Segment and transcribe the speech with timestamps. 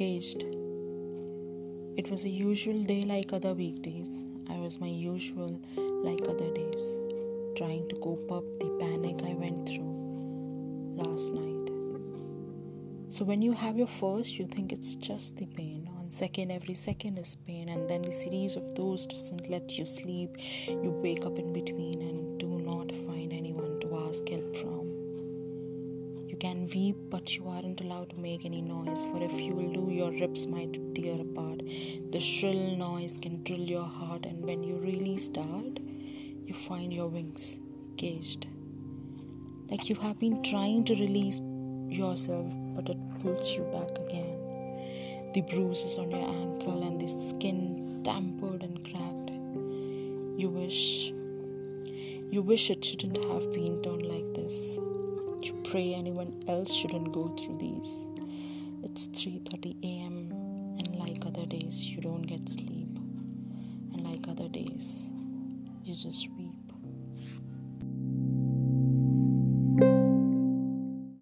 [0.00, 0.44] caged.
[2.00, 4.24] It was a usual day like other weekdays.
[4.48, 5.60] I was my usual
[6.06, 6.84] like other days,
[7.54, 9.92] trying to cope up the panic I went through
[11.02, 11.66] last night.
[13.10, 15.90] So, when you have your first, you think it's just the pain.
[15.98, 19.84] On second, every second is pain, and then the series of those doesn't let you
[19.84, 20.30] sleep.
[20.66, 24.69] You wake up in between and do not find anyone to ask help from.
[26.40, 30.10] Can weep, but you aren't allowed to make any noise, for if you do, your
[30.10, 31.60] ribs might tear apart.
[32.12, 35.78] The shrill noise can drill your heart, and when you really start,
[36.46, 37.58] you find your wings
[37.98, 38.46] caged.
[39.70, 41.40] Like you have been trying to release
[41.90, 45.32] yourself, but it pulls you back again.
[45.34, 49.30] The bruises on your ankle and the skin tampered and cracked.
[50.40, 51.12] You wish
[52.30, 54.69] you wish it shouldn't have been done like this.
[55.70, 58.08] Pray anyone else shouldn't go through these.
[58.82, 60.32] It's 3:30 a.m.
[60.80, 62.88] and like other days you don't get sleep.
[63.92, 65.08] And like other days
[65.84, 66.59] you just weep.